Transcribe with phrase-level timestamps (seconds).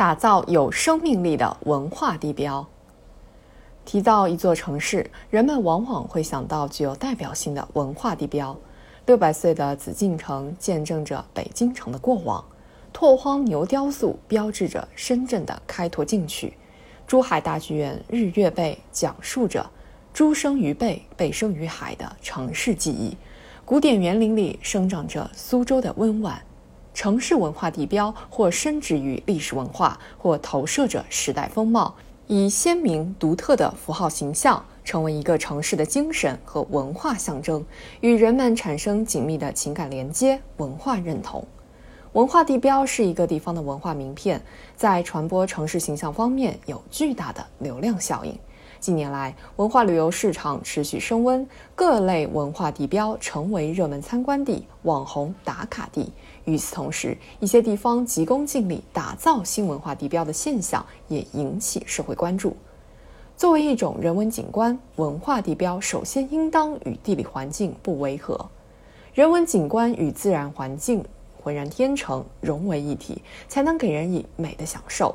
[0.00, 2.66] 打造有生命力的文化地标。
[3.84, 8.56] 提到一座城市，人们往往会想到具有代表性的文化地标。
[9.04, 12.42] 六百岁的紫禁城见证着北京城的过往，
[12.94, 16.54] 拓荒牛雕塑标志着深圳的开拓进取，
[17.06, 19.68] 珠海大剧院日月贝讲述着
[20.14, 23.14] “珠生于贝，贝生于海”的城市记忆。
[23.66, 26.40] 古典园林里生长着苏州的温婉。
[27.00, 31.94] 城市文化地标或深植于历史文化，或投射着时代风貌，
[32.26, 37.64] 以鲜明独特的符号形象，成为一个城市的精神和文化象征，
[38.02, 41.42] 与人们产生紧密的情感连接、文化认同。
[42.12, 44.38] 文化地标是一个地方的文化名片，
[44.76, 48.38] 在传播城市形象方面有巨大的流量效应。
[48.80, 56.10] 近年来，文化旅游市场持续升温，各类文化地标成为热门参观地、网红打卡地。
[56.46, 62.56] 与此同时，一些地方急功近利打造新文化地标的现象也引起社会关注。
[63.36, 68.48] 作为一种人文景观，文化地标首先应当与地理环境不违和。
[69.12, 71.04] 人文景观与自然环境
[71.42, 75.14] 浑然天成，融为一体，才能给人以美的享受。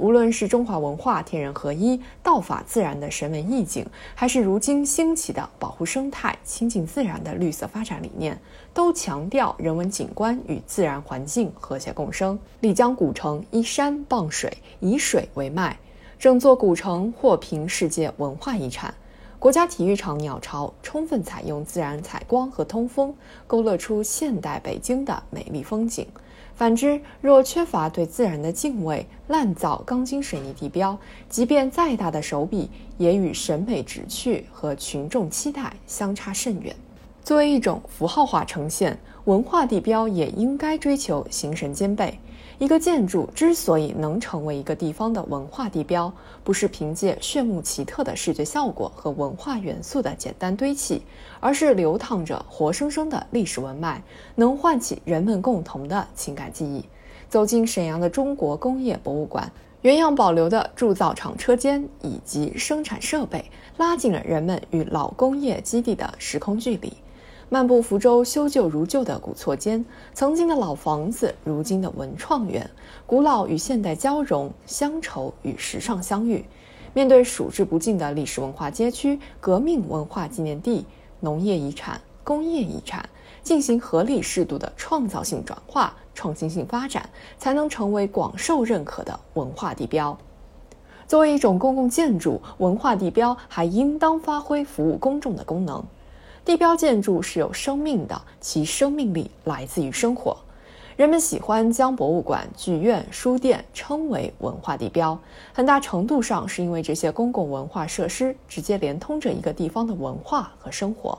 [0.00, 3.84] 无论是中华文化天人合一、道法自然的审美意境，
[4.14, 8.40] 还是如今兴起的保护生态、亲近自然的绿色发展理念，
[8.72, 12.38] 都强调人文景观与自然环境和谐共生。
[12.60, 15.78] 丽江古城依山傍水，以水为脉，
[16.18, 18.94] 整座古城获评世界文化遗产。
[19.40, 23.14] 国家体育场鸟巢充分采用自然采光和通风，
[23.46, 26.06] 勾勒出现代北京的美丽风景。
[26.54, 30.98] 反之，若缺乏对自然的敬畏，滥造钢筋水泥地标，
[31.30, 32.68] 即便再大的手笔，
[32.98, 36.76] 也与审美旨趣和群众期待相差甚远。
[37.22, 42.18] 作为一种符号化呈现，文化地标也应该追求形神兼备。
[42.58, 46.12] 一个建筑之所以能成为一个地方的文化地标，
[46.44, 51.02] 不是凭借炫目奇特的视觉效果和文化元素的简单堆砌，
[51.40, 54.02] 而是流淌着活生生的历史文脉，
[54.34, 56.84] 能唤起人们共同的情感记忆。
[57.28, 59.50] 走进沈阳的中国工业博物馆，
[59.82, 63.42] 原样保留的铸造厂车间以及生产设备，
[63.78, 66.92] 拉近了人们与老工业基地的时空距离。
[67.52, 69.84] 漫步福州修旧如旧的古厝间，
[70.14, 72.70] 曾经的老房子，如今的文创园，
[73.06, 76.44] 古老与现代交融，乡愁与时尚相遇。
[76.94, 80.86] 面对数之不尽的历史文化街区、革命文化纪念地、
[81.18, 83.08] 农业遗产、工业遗产，
[83.42, 90.16] 进行合理适度的创造性转化、创新性发展，才能成为广受认可的文化地标。
[91.08, 95.84] 作为一种公共建筑，文化地标还应当发挥服务公众的功能。
[96.50, 100.36] 地标建筑是有生命的，其生命力来自于生活。
[100.96, 105.16] 人们喜欢将博物馆、剧院、书店称为文化地标，
[105.52, 111.16] 很大程度上是因为这些公共文化设施直接连通着一个地方的文化和生活。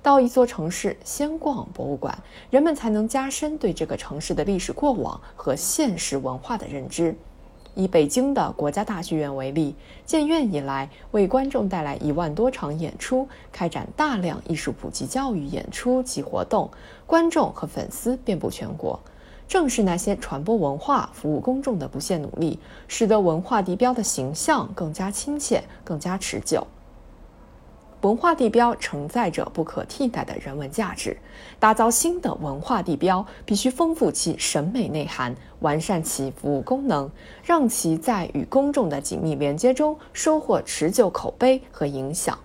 [0.00, 2.16] 到一座城市，先逛博物馆，
[2.48, 7.12] 人们才能加深对这个城市的历史过往和现实文化的认知。
[7.74, 16.70] 以北京的国家大剧院为例，建院以来为观众带来一万多场演出，开展大量艺术普及教育演出及活动，
[17.06, 18.98] 观众和粉丝遍布全国。
[19.48, 26.66] 正是那些传播文化、服务公众的不懈努力，使得文化地标的形象更加亲切、更加持久。
[28.02, 31.16] 文化地标承载着不可替代的人文价值，
[31.58, 37.10] 打造新的文化地标必须丰富其审美内涵，完善其服务功能，
[37.42, 42.38] 让其在与公众的紧密连接中收获持久口碑和影响。